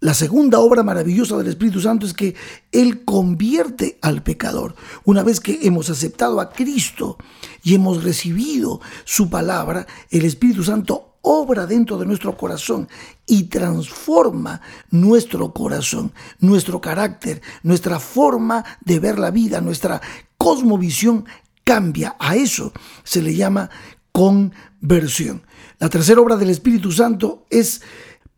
La 0.00 0.14
segunda 0.14 0.58
obra 0.58 0.82
maravillosa 0.82 1.36
del 1.36 1.46
Espíritu 1.46 1.80
Santo 1.80 2.04
es 2.04 2.12
que 2.12 2.34
Él 2.72 3.04
convierte 3.04 4.00
al 4.02 4.24
pecador. 4.24 4.74
Una 5.04 5.22
vez 5.22 5.38
que 5.38 5.60
hemos 5.62 5.90
aceptado 5.90 6.40
a 6.40 6.50
Cristo 6.50 7.18
y 7.62 7.76
hemos 7.76 8.02
recibido 8.02 8.80
su 9.04 9.30
palabra, 9.30 9.86
el 10.10 10.24
Espíritu 10.24 10.64
Santo 10.64 11.15
obra 11.28 11.66
dentro 11.66 11.98
de 11.98 12.06
nuestro 12.06 12.36
corazón 12.36 12.88
y 13.26 13.44
transforma 13.44 14.60
nuestro 14.90 15.52
corazón, 15.52 16.12
nuestro 16.38 16.80
carácter, 16.80 17.42
nuestra 17.64 17.98
forma 17.98 18.64
de 18.84 19.00
ver 19.00 19.18
la 19.18 19.32
vida, 19.32 19.60
nuestra 19.60 20.00
cosmovisión 20.38 21.26
cambia. 21.64 22.14
A 22.20 22.36
eso 22.36 22.72
se 23.02 23.22
le 23.22 23.34
llama 23.34 23.68
conversión. 24.12 25.42
La 25.80 25.88
tercera 25.88 26.20
obra 26.20 26.36
del 26.36 26.50
Espíritu 26.50 26.92
Santo 26.92 27.44
es 27.50 27.82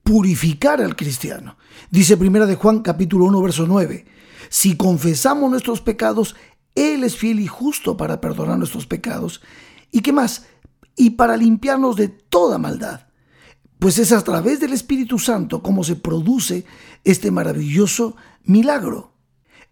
purificar 0.03 0.81
al 0.81 0.97
cristiano. 0.97 1.59
Dice 1.91 2.17
primera 2.17 2.47
de 2.47 2.55
Juan 2.55 2.81
capítulo 2.81 3.27
1 3.27 3.43
verso 3.43 3.67
9, 3.67 4.07
si 4.49 4.79
confesamos 4.79 5.51
nuestros 5.51 5.83
pecados, 5.83 6.37
él 6.75 7.05
es 7.05 7.17
fiel 7.17 7.41
y 7.41 7.47
justo 7.47 7.99
para 7.99 8.19
perdonar 8.19 8.57
nuestros 8.57 8.87
pecados. 8.87 9.43
¿Y 9.91 10.01
qué 10.01 10.13
más? 10.13 10.47
Y 10.99 11.11
para 11.11 11.37
limpiarnos 11.37 11.97
de 11.97 12.09
toda 12.09 12.59
maldad. 12.59 13.07
Pues 13.79 13.99
es 13.99 14.13
a 14.13 14.23
través 14.23 14.59
del 14.61 14.73
Espíritu 14.73 15.19
Santo 15.19 15.63
como 15.63 15.85
se 15.85 15.97
produce 15.97 16.65
este 17.05 17.31
maravilloso 17.31 18.17
milagro. 18.45 19.13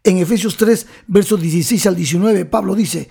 En 0.04 0.18
Efesios 0.18 0.56
3, 0.56 0.86
versos 1.08 1.40
16 1.40 1.86
al 1.86 1.96
19, 1.96 2.44
Pablo 2.44 2.76
dice, 2.76 3.08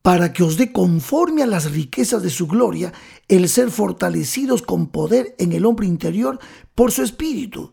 para 0.00 0.32
que 0.32 0.42
os 0.42 0.56
dé 0.56 0.72
conforme 0.72 1.42
a 1.42 1.46
las 1.46 1.70
riquezas 1.70 2.22
de 2.22 2.30
su 2.30 2.46
gloria 2.46 2.94
el 3.28 3.46
ser 3.50 3.70
fortalecidos 3.70 4.62
con 4.62 4.86
poder 4.86 5.36
en 5.38 5.52
el 5.52 5.66
hombre 5.66 5.86
interior 5.86 6.38
por 6.74 6.92
su 6.92 7.02
espíritu, 7.02 7.72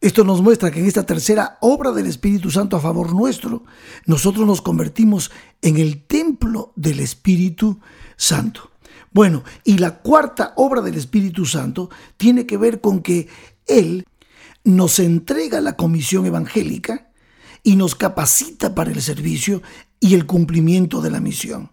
Esto 0.00 0.22
nos 0.22 0.42
muestra 0.42 0.70
que 0.70 0.78
en 0.78 0.86
esta 0.86 1.04
tercera 1.04 1.58
obra 1.60 1.90
del 1.90 2.06
Espíritu 2.06 2.50
Santo 2.50 2.76
a 2.76 2.80
favor 2.80 3.12
nuestro, 3.12 3.64
nosotros 4.06 4.46
nos 4.46 4.62
convertimos 4.62 5.32
en 5.60 5.76
el 5.76 6.04
templo 6.04 6.72
del 6.76 7.00
Espíritu 7.00 7.80
Santo. 8.16 8.70
Bueno, 9.10 9.42
y 9.64 9.78
la 9.78 9.98
cuarta 9.98 10.52
obra 10.56 10.82
del 10.82 10.94
Espíritu 10.94 11.46
Santo 11.46 11.90
tiene 12.16 12.46
que 12.46 12.56
ver 12.56 12.80
con 12.80 13.02
que 13.02 13.26
Él 13.66 14.06
nos 14.62 15.00
entrega 15.00 15.60
la 15.60 15.76
comisión 15.76 16.26
evangélica 16.26 17.10
y 17.64 17.74
nos 17.74 17.96
capacita 17.96 18.76
para 18.76 18.92
el 18.92 19.02
servicio 19.02 19.62
y 19.98 20.14
el 20.14 20.26
cumplimiento 20.26 21.00
de 21.00 21.10
la 21.10 21.20
misión. 21.20 21.70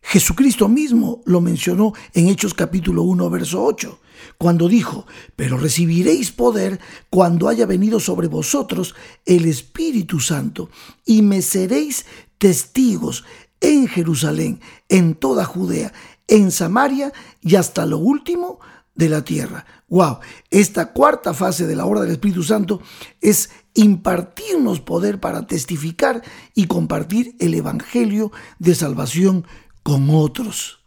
Jesucristo 0.00 0.68
mismo 0.68 1.20
lo 1.26 1.42
mencionó 1.42 1.92
en 2.14 2.28
Hechos 2.28 2.54
capítulo 2.54 3.02
1, 3.02 3.28
verso 3.30 3.62
8, 3.62 4.00
cuando 4.38 4.68
dijo, 4.68 5.06
pero 5.36 5.56
recibiréis 5.56 6.30
poder 6.30 6.80
cuando 7.10 7.48
haya 7.48 7.66
venido 7.66 8.00
sobre 8.00 8.28
vosotros 8.28 8.94
el 9.24 9.46
Espíritu 9.46 10.20
Santo, 10.20 10.70
y 11.04 11.22
me 11.22 11.42
seréis 11.42 12.06
testigos 12.38 13.24
en 13.60 13.88
Jerusalén, 13.88 14.60
en 14.88 15.14
toda 15.14 15.44
Judea, 15.44 15.92
en 16.28 16.50
Samaria 16.50 17.12
y 17.40 17.56
hasta 17.56 17.86
lo 17.86 17.98
último 17.98 18.60
de 18.94 19.08
la 19.08 19.24
tierra. 19.24 19.66
Wow, 19.88 20.18
esta 20.50 20.92
cuarta 20.92 21.34
fase 21.34 21.66
de 21.66 21.76
la 21.76 21.86
obra 21.86 22.00
del 22.00 22.12
Espíritu 22.12 22.42
Santo 22.42 22.80
es 23.20 23.50
impartirnos 23.74 24.80
poder 24.80 25.20
para 25.20 25.46
testificar 25.46 26.22
y 26.54 26.66
compartir 26.66 27.34
el 27.40 27.54
evangelio 27.54 28.32
de 28.58 28.74
salvación 28.74 29.46
con 29.82 30.08
otros. 30.10 30.80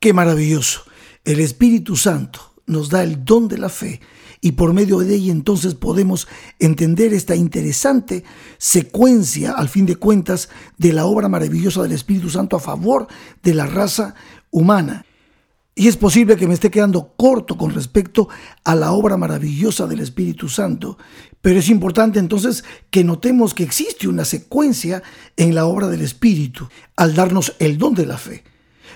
Qué 0.00 0.12
maravilloso. 0.12 0.84
El 1.24 1.40
Espíritu 1.40 1.96
Santo 1.96 2.52
nos 2.66 2.90
da 2.90 3.02
el 3.02 3.24
don 3.24 3.48
de 3.48 3.56
la 3.56 3.70
fe 3.70 4.02
y 4.42 4.52
por 4.52 4.74
medio 4.74 4.98
de 4.98 5.14
ella 5.14 5.32
entonces 5.32 5.74
podemos 5.74 6.28
entender 6.58 7.14
esta 7.14 7.34
interesante 7.34 8.24
secuencia, 8.58 9.52
al 9.52 9.70
fin 9.70 9.86
de 9.86 9.96
cuentas, 9.96 10.50
de 10.76 10.92
la 10.92 11.06
obra 11.06 11.30
maravillosa 11.30 11.82
del 11.82 11.92
Espíritu 11.92 12.28
Santo 12.28 12.56
a 12.56 12.60
favor 12.60 13.06
de 13.42 13.54
la 13.54 13.64
raza 13.64 14.14
humana. 14.50 15.06
Y 15.74 15.88
es 15.88 15.96
posible 15.96 16.36
que 16.36 16.46
me 16.46 16.52
esté 16.52 16.70
quedando 16.70 17.14
corto 17.16 17.56
con 17.56 17.72
respecto 17.72 18.28
a 18.62 18.74
la 18.74 18.92
obra 18.92 19.16
maravillosa 19.16 19.86
del 19.86 20.00
Espíritu 20.00 20.50
Santo, 20.50 20.98
pero 21.40 21.58
es 21.58 21.70
importante 21.70 22.18
entonces 22.18 22.64
que 22.90 23.02
notemos 23.02 23.54
que 23.54 23.64
existe 23.64 24.08
una 24.08 24.26
secuencia 24.26 25.02
en 25.38 25.54
la 25.54 25.64
obra 25.64 25.88
del 25.88 26.02
Espíritu 26.02 26.68
al 26.96 27.14
darnos 27.14 27.54
el 27.60 27.78
don 27.78 27.94
de 27.94 28.04
la 28.04 28.18
fe. 28.18 28.44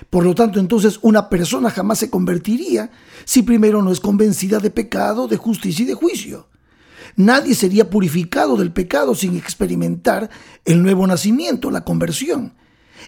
Por 0.09 0.23
lo 0.23 0.35
tanto, 0.35 0.59
entonces 0.59 0.99
una 1.01 1.29
persona 1.29 1.69
jamás 1.69 1.99
se 1.99 2.09
convertiría 2.09 2.91
si 3.25 3.43
primero 3.43 3.81
no 3.81 3.91
es 3.91 3.99
convencida 3.99 4.59
de 4.59 4.69
pecado, 4.69 5.27
de 5.27 5.37
justicia 5.37 5.83
y 5.83 5.87
de 5.87 5.93
juicio. 5.93 6.47
Nadie 7.15 7.55
sería 7.55 7.89
purificado 7.89 8.55
del 8.55 8.71
pecado 8.71 9.15
sin 9.15 9.35
experimentar 9.35 10.29
el 10.65 10.81
nuevo 10.81 11.05
nacimiento, 11.07 11.71
la 11.71 11.83
conversión. 11.83 12.53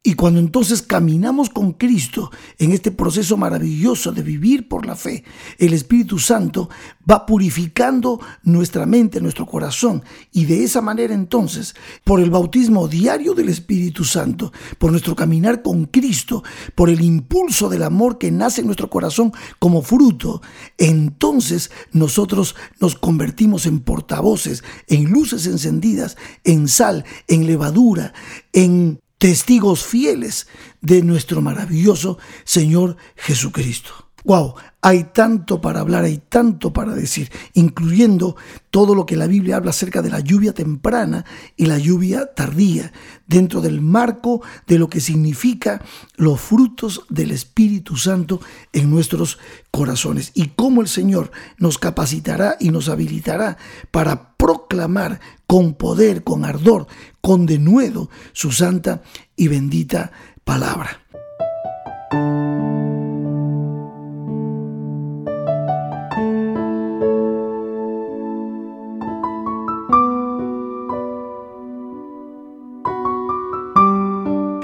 Y 0.03 0.15
cuando 0.15 0.39
entonces 0.39 0.81
caminamos 0.81 1.51
con 1.51 1.73
Cristo 1.73 2.31
en 2.57 2.71
este 2.71 2.91
proceso 2.91 3.37
maravilloso 3.37 4.11
de 4.11 4.23
vivir 4.23 4.67
por 4.67 4.87
la 4.87 4.95
fe, 4.95 5.23
el 5.59 5.73
Espíritu 5.73 6.17
Santo 6.17 6.69
va 7.09 7.27
purificando 7.27 8.19
nuestra 8.41 8.87
mente, 8.87 9.21
nuestro 9.21 9.45
corazón. 9.45 10.03
Y 10.31 10.45
de 10.45 10.63
esa 10.63 10.81
manera 10.81 11.13
entonces, 11.13 11.75
por 12.03 12.19
el 12.19 12.31
bautismo 12.31 12.87
diario 12.87 13.35
del 13.35 13.49
Espíritu 13.49 14.03
Santo, 14.03 14.51
por 14.79 14.89
nuestro 14.89 15.15
caminar 15.15 15.61
con 15.61 15.85
Cristo, 15.85 16.43
por 16.73 16.89
el 16.89 17.01
impulso 17.01 17.69
del 17.69 17.83
amor 17.83 18.17
que 18.17 18.31
nace 18.31 18.61
en 18.61 18.67
nuestro 18.67 18.89
corazón 18.89 19.31
como 19.59 19.83
fruto, 19.83 20.41
entonces 20.79 21.69
nosotros 21.91 22.55
nos 22.79 22.95
convertimos 22.95 23.67
en 23.67 23.81
portavoces, 23.81 24.63
en 24.87 25.11
luces 25.11 25.45
encendidas, 25.45 26.17
en 26.43 26.67
sal, 26.67 27.05
en 27.27 27.45
levadura, 27.45 28.15
en 28.51 28.99
testigos 29.21 29.85
fieles 29.85 30.47
de 30.81 31.03
nuestro 31.03 31.41
maravilloso 31.41 32.17
Señor 32.43 32.97
Jesucristo. 33.15 34.10
Wow, 34.23 34.53
hay 34.81 35.05
tanto 35.05 35.61
para 35.61 35.79
hablar, 35.79 36.03
hay 36.03 36.21
tanto 36.29 36.71
para 36.73 36.93
decir, 36.93 37.31
incluyendo 37.53 38.35
todo 38.69 38.93
lo 38.93 39.05
que 39.05 39.15
la 39.15 39.27
Biblia 39.27 39.55
habla 39.55 39.71
acerca 39.71 40.01
de 40.01 40.11
la 40.11 40.19
lluvia 40.19 40.53
temprana 40.53 41.25
y 41.55 41.65
la 41.65 41.79
lluvia 41.79 42.33
tardía, 42.33 42.91
dentro 43.25 43.61
del 43.61 43.81
marco 43.81 44.41
de 44.67 44.77
lo 44.77 44.89
que 44.89 44.99
significa 44.99 45.81
los 46.17 46.39
frutos 46.39 47.05
del 47.09 47.31
Espíritu 47.31 47.97
Santo 47.97 48.41
en 48.73 48.91
nuestros 48.91 49.39
corazones 49.71 50.31
y 50.35 50.49
cómo 50.49 50.81
el 50.81 50.87
Señor 50.87 51.31
nos 51.57 51.77
capacitará 51.77 52.57
y 52.59 52.69
nos 52.69 52.89
habilitará 52.89 53.57
para 53.89 54.35
proclamar 54.35 55.19
con 55.47 55.73
poder, 55.73 56.23
con 56.23 56.45
ardor, 56.45 56.87
con 57.21 57.45
denuedo 57.45 58.09
su 58.33 58.51
santa 58.51 59.01
y 59.35 59.47
bendita 59.47 60.11
palabra. 60.43 61.01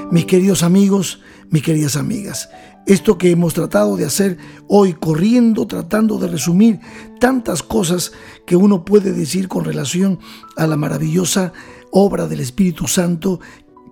Mis 0.10 0.26
queridos 0.26 0.64
amigos, 0.64 1.20
mis 1.50 1.64
queridas 1.64 1.98
amigas, 1.98 2.50
esto 2.86 3.18
que 3.18 3.30
hemos 3.30 3.54
tratado 3.54 3.98
de 3.98 4.06
hacer 4.06 4.38
hoy 4.70 4.94
corriendo, 4.94 5.68
tratando 5.68 6.18
de 6.18 6.30
resumir 6.30 6.80
tantas 7.20 7.62
cosas 7.62 8.14
que 8.46 8.56
uno 8.56 8.86
puede 8.86 9.12
decir 9.12 9.50
con 9.50 9.66
relación 9.66 10.20
a 10.56 10.66
la 10.66 10.78
maravillosa 10.78 11.52
obra 11.92 12.28
del 12.28 12.40
Espíritu 12.40 12.88
Santo, 12.88 13.42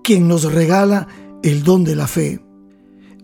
quien 0.06 0.30
nos 0.30 0.52
regala 0.54 1.10
el 1.44 1.64
don 1.64 1.84
de 1.84 1.96
la 1.98 2.08
fe. 2.08 2.40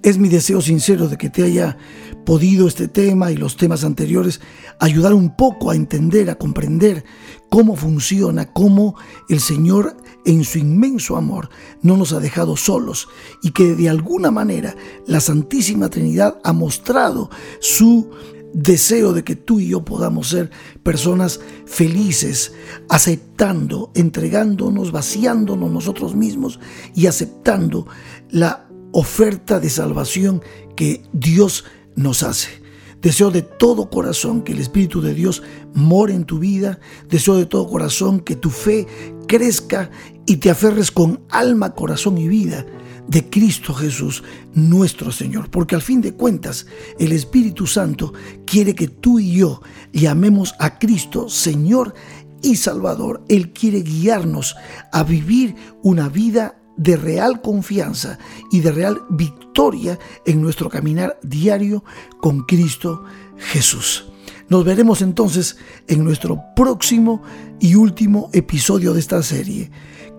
Es 0.03 0.17
mi 0.17 0.29
deseo 0.29 0.61
sincero 0.61 1.07
de 1.07 1.17
que 1.17 1.29
te 1.29 1.43
haya 1.43 1.77
podido 2.25 2.67
este 2.67 2.87
tema 2.87 3.31
y 3.31 3.37
los 3.37 3.55
temas 3.55 3.83
anteriores 3.83 4.41
ayudar 4.79 5.13
un 5.13 5.35
poco 5.35 5.69
a 5.69 5.75
entender, 5.75 6.29
a 6.29 6.35
comprender 6.35 7.03
cómo 7.49 7.75
funciona, 7.75 8.51
cómo 8.51 8.95
el 9.29 9.39
Señor 9.39 9.95
en 10.25 10.43
su 10.43 10.57
inmenso 10.57 11.17
amor 11.17 11.49
no 11.81 11.97
nos 11.97 12.13
ha 12.13 12.19
dejado 12.19 12.57
solos 12.57 13.09
y 13.43 13.51
que 13.51 13.75
de 13.75 13.89
alguna 13.89 14.31
manera 14.31 14.75
la 15.05 15.19
Santísima 15.19 15.89
Trinidad 15.89 16.39
ha 16.43 16.53
mostrado 16.53 17.29
su 17.59 18.09
deseo 18.53 19.13
de 19.13 19.23
que 19.23 19.35
tú 19.35 19.59
y 19.59 19.69
yo 19.69 19.85
podamos 19.85 20.29
ser 20.29 20.51
personas 20.83 21.39
felices, 21.65 22.53
aceptando, 22.89 23.91
entregándonos, 23.95 24.91
vaciándonos 24.91 25.71
nosotros 25.71 26.15
mismos 26.15 26.59
y 26.95 27.07
aceptando 27.07 27.87
la 28.29 28.67
oferta 28.91 29.59
de 29.59 29.69
salvación 29.69 30.41
que 30.75 31.03
Dios 31.13 31.65
nos 31.95 32.23
hace. 32.23 32.61
Deseo 33.01 33.31
de 33.31 33.41
todo 33.41 33.89
corazón 33.89 34.43
que 34.43 34.51
el 34.51 34.59
Espíritu 34.59 35.01
de 35.01 35.15
Dios 35.15 35.41
more 35.73 36.13
en 36.13 36.25
tu 36.25 36.37
vida. 36.37 36.79
Deseo 37.09 37.35
de 37.35 37.47
todo 37.47 37.67
corazón 37.67 38.19
que 38.19 38.35
tu 38.35 38.51
fe 38.51 38.85
crezca 39.27 39.89
y 40.27 40.37
te 40.37 40.51
aferres 40.51 40.91
con 40.91 41.21
alma, 41.29 41.73
corazón 41.73 42.17
y 42.19 42.27
vida 42.27 42.65
de 43.07 43.29
Cristo 43.29 43.73
Jesús, 43.73 44.23
nuestro 44.53 45.11
Señor. 45.11 45.49
Porque 45.49 45.75
al 45.75 45.81
fin 45.81 46.01
de 46.01 46.13
cuentas, 46.13 46.67
el 46.99 47.11
Espíritu 47.11 47.65
Santo 47.65 48.13
quiere 48.45 48.75
que 48.75 48.87
tú 48.87 49.19
y 49.19 49.33
yo 49.33 49.61
llamemos 49.91 50.53
a 50.59 50.77
Cristo 50.77 51.27
Señor 51.27 51.95
y 52.43 52.55
Salvador. 52.55 53.23
Él 53.27 53.51
quiere 53.51 53.81
guiarnos 53.81 54.55
a 54.91 55.03
vivir 55.03 55.55
una 55.81 56.07
vida 56.07 56.60
de 56.81 56.97
real 56.97 57.41
confianza 57.41 58.17
y 58.51 58.61
de 58.61 58.71
real 58.71 59.01
victoria 59.09 59.99
en 60.25 60.41
nuestro 60.41 60.67
caminar 60.67 61.19
diario 61.21 61.83
con 62.19 62.41
Cristo 62.45 63.03
Jesús. 63.37 64.11
Nos 64.49 64.65
veremos 64.65 65.01
entonces 65.03 65.57
en 65.87 66.03
nuestro 66.03 66.41
próximo 66.55 67.21
y 67.59 67.75
último 67.75 68.29
episodio 68.33 68.93
de 68.93 68.99
esta 68.99 69.21
serie. 69.21 69.69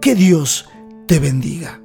Que 0.00 0.14
Dios 0.14 0.66
te 1.08 1.18
bendiga. 1.18 1.81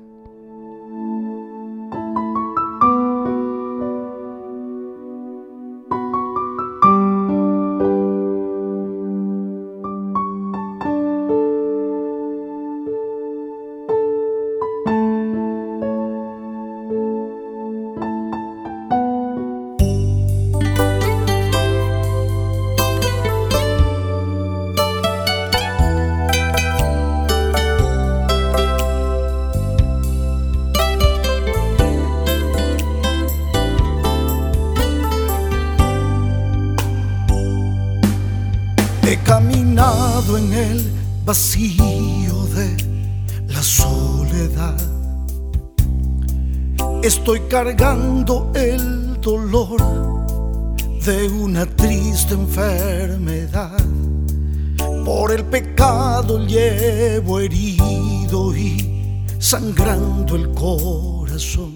Llevo 56.47 57.39
herido 57.39 58.55
y 58.55 59.23
sangrando 59.37 60.35
el 60.35 60.49
corazón. 60.53 61.75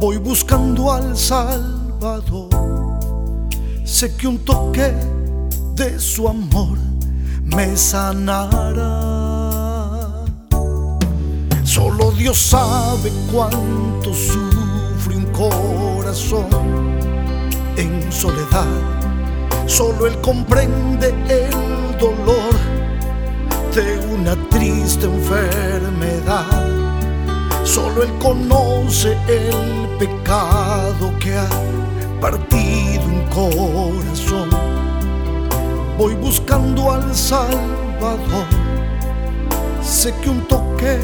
Voy 0.00 0.16
buscando 0.16 0.90
al 0.90 1.16
Salvador. 1.16 2.48
Sé 3.84 4.16
que 4.16 4.26
un 4.26 4.38
toque 4.38 4.92
de 5.74 5.98
su 5.98 6.26
amor 6.26 6.78
me 7.44 7.76
sanará. 7.76 8.80
Solo 11.64 12.10
Dios 12.12 12.38
sabe 12.38 13.12
cuánto 13.30 14.14
sufre 14.14 15.16
un 15.16 15.26
corazón 15.26 16.46
en 17.76 18.10
soledad. 18.10 18.66
Solo 19.66 20.06
Él 20.06 20.18
comprende 20.20 21.14
el 21.28 21.98
dolor 21.98 22.69
de 23.74 23.98
una 24.12 24.34
triste 24.48 25.06
enfermedad. 25.06 26.66
Solo 27.64 28.02
Él 28.02 28.12
conoce 28.18 29.16
el 29.28 29.88
pecado 29.98 31.12
que 31.20 31.36
ha 31.36 31.48
partido 32.20 33.04
un 33.04 33.22
corazón 33.28 34.50
Voy 36.00 36.14
buscando 36.14 36.92
al 36.92 37.14
Salvador. 37.14 38.46
Sé 39.82 40.14
que 40.22 40.30
un 40.30 40.40
toque 40.48 40.96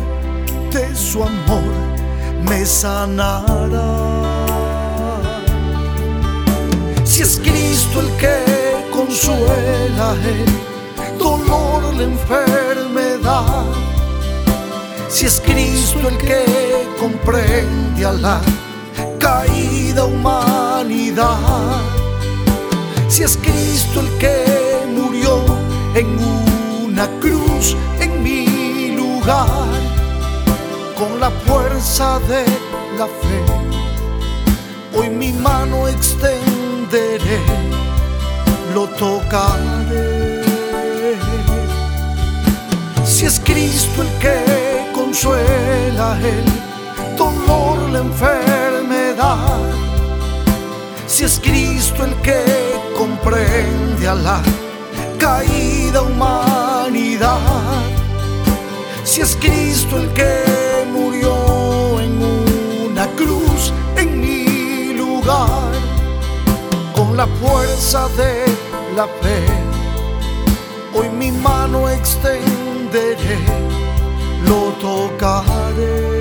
de 0.72 0.96
su 0.96 1.22
amor 1.22 1.74
me 2.48 2.64
sanará. 2.64 3.42
Si 7.04 7.20
es 7.22 7.38
Cristo 7.38 8.00
el 8.00 8.08
que 8.16 8.38
consuela 8.90 10.14
el 10.24 11.18
dolor, 11.18 11.65
la 11.96 12.02
enfermedad. 12.02 13.64
Si 15.08 15.26
es 15.26 15.40
Cristo 15.40 16.08
el 16.08 16.18
que 16.18 16.44
comprende 16.98 18.04
a 18.04 18.12
la 18.12 18.40
caída 19.18 20.04
humanidad. 20.04 21.80
Si 23.08 23.22
es 23.22 23.36
Cristo 23.36 24.00
el 24.00 24.08
que 24.18 24.66
en 25.94 26.18
una 26.84 27.08
cruz 27.20 27.74
en 28.00 28.22
mi 28.22 28.94
lugar, 28.94 29.48
con 30.98 31.18
la 31.18 31.30
fuerza 31.30 32.18
de 32.28 32.44
la 32.98 33.06
fe, 33.06 34.98
hoy 34.98 35.08
mi 35.08 35.32
mano 35.32 35.88
extenderé, 35.88 37.40
lo 38.74 38.86
tocaré. 38.88 40.25
Si 43.16 43.24
es 43.24 43.40
Cristo 43.40 44.02
el 44.02 44.10
que 44.18 44.92
consuela 44.92 46.18
el 46.20 47.16
dolor, 47.16 47.88
la 47.88 48.00
enfermedad, 48.00 49.58
si 51.06 51.24
es 51.24 51.40
Cristo 51.40 52.04
el 52.04 52.14
que 52.16 52.44
comprende 52.94 54.06
a 54.06 54.14
la 54.16 54.42
caída 55.18 56.02
humanidad, 56.02 57.40
si 59.02 59.22
es 59.22 59.34
Cristo 59.36 59.96
el 59.96 60.12
que 60.12 60.84
murió 60.92 61.98
en 61.98 62.22
una 62.90 63.06
cruz 63.16 63.72
en 63.96 64.20
mi 64.20 64.92
lugar, 64.92 65.72
con 66.94 67.16
la 67.16 67.26
fuerza 67.40 68.08
de 68.08 68.44
la 68.94 69.06
fe, 69.22 69.40
hoy 70.92 71.08
mi 71.08 71.32
mano 71.32 71.88
extenderé, 72.86 73.38
lo 74.46 74.72
tocaré. 74.80 76.15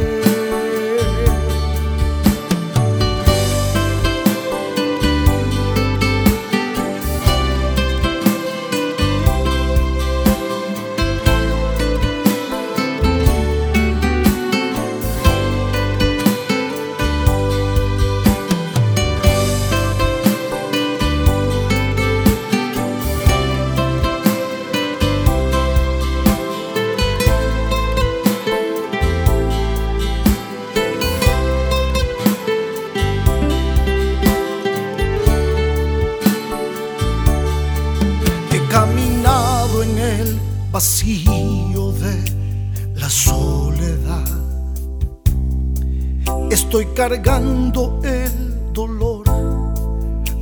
Estoy 46.55 46.85
cargando 46.95 47.99
el 48.05 48.71
dolor 48.71 49.25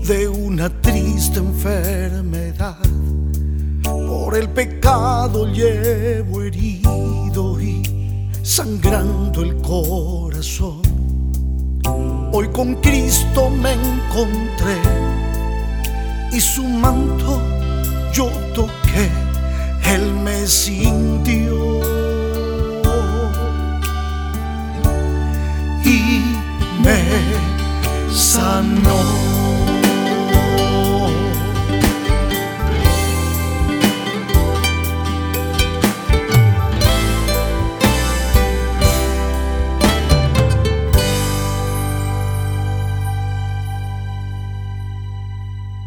de 0.06 0.28
una 0.28 0.70
triste 0.70 1.40
enfermedad. 1.40 2.78
Por 3.82 4.38
el 4.38 4.48
pecado 4.50 5.48
llevo 5.52 6.44
herido 6.44 7.60
y 7.60 8.30
sangrando 8.44 9.42
el 9.42 9.56
corazón. 9.58 10.84
Hoy 12.32 12.48
con 12.50 12.76
Cristo 12.76 13.50
me 13.50 13.74
encontré 13.74 14.78
y 16.32 16.40
su 16.40 16.64
manto 16.64 17.42
yo 18.14 18.30
toqué 18.54 19.10
él 19.86 20.14
me 20.24 20.48
sintió 20.48 21.63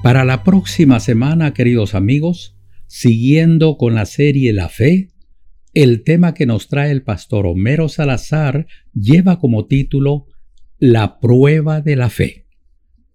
Para 0.03 0.25
la 0.25 0.45
próxima 0.45 1.01
semana, 1.01 1.53
queridos 1.53 1.97
amigos, 1.97 2.57
Siguiendo 2.87 3.77
con 3.77 3.97
la 3.97 4.07
serie 4.07 4.53
La 4.53 4.69
Fe, 4.69 5.09
el 5.75 6.05
tema 6.05 6.35
que 6.35 6.47
nos 6.47 6.69
trae 6.69 6.93
el 6.93 7.03
pastor 7.03 7.47
Homero 7.47 7.89
Salazar 7.89 8.69
lleva 8.95 9.41
como 9.41 9.67
título 9.67 10.29
La 10.79 11.21
prueba 11.21 11.81
de 11.81 11.97
la 11.97 12.11
fe. 12.11 12.47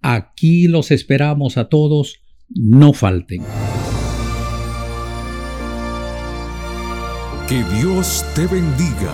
Aquí 0.02 0.68
los 0.68 0.90
esperamos 0.90 1.58
a 1.58 1.70
todos, 1.70 2.22
no 2.50 2.92
falten. 2.94 3.44
Que 7.48 7.64
Dios 7.76 8.26
te 8.34 8.48
bendiga. 8.48 9.14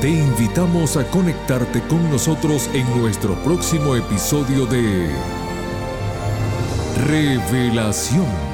Te 0.00 0.08
invitamos 0.08 0.96
a 0.96 1.06
conectarte 1.10 1.82
con 1.82 2.10
nosotros 2.10 2.70
en 2.72 2.86
nuestro 2.98 3.34
próximo 3.44 3.94
episodio 3.94 4.64
de 4.64 5.10
Revelación 7.06 8.53